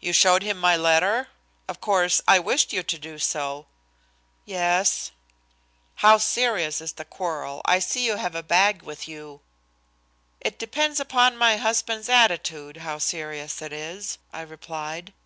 "You 0.00 0.14
showed 0.14 0.42
him 0.42 0.58
my 0.58 0.78
letter? 0.78 1.28
Of 1.68 1.78
course, 1.78 2.22
I 2.26 2.38
wished 2.38 2.72
you 2.72 2.82
to 2.84 2.98
do 2.98 3.18
so." 3.18 3.66
"Yes." 4.46 5.10
"How 5.96 6.16
serious 6.16 6.80
is 6.80 6.92
the 6.92 7.04
quarrel? 7.04 7.60
I 7.66 7.78
see 7.78 8.06
you 8.06 8.16
have 8.16 8.34
a 8.34 8.42
bag 8.42 8.80
with 8.80 9.06
you." 9.06 9.42
"It 10.40 10.58
depends 10.58 11.00
upon 11.00 11.36
my 11.36 11.58
husband's 11.58 12.08
attitude 12.08 12.78
how 12.78 12.96
serious 12.96 13.60
it 13.60 13.74
is," 13.74 14.16
I 14.32 14.40
replied. 14.40 15.12